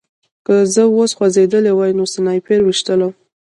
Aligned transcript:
که 0.45 0.55
زه 0.73 0.83
اوس 0.95 1.11
خوځېدلی 1.17 1.71
وای 1.75 1.91
نو 1.97 2.03
سنایپر 2.13 2.59
ویشتلم 2.63 3.13